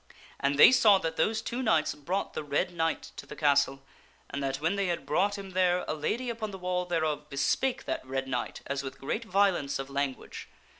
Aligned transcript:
And 0.39 0.57
they 0.57 0.71
saw 0.71 0.97
that 0.97 1.15
those 1.15 1.43
two 1.43 1.61
knights 1.61 1.93
brought 1.93 2.33
the 2.33 2.43
Red 2.43 2.73
Knight 2.73 3.11
to 3.17 3.27
the 3.27 3.35
castle, 3.35 3.83
and 4.31 4.41
that 4.41 4.59
when 4.59 4.75
they 4.75 4.87
had 4.87 5.05
brought 5.05 5.37
him 5.37 5.51
there 5.51 5.85
a 5.87 5.93
lady 5.93 6.27
upon 6.31 6.49
the 6.49 6.57
wall 6.57 6.85
thereof 6.85 7.29
bespake 7.29 7.83
that 7.85 8.03
Red 8.03 8.27
Knight 8.27 8.61
as 8.65 8.81
with 8.81 8.99
great 8.99 9.25
violence 9.25 9.77
of 9.77 9.91
language. 9.91 10.49